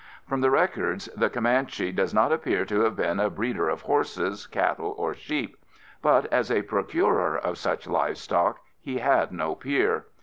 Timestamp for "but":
6.01-6.25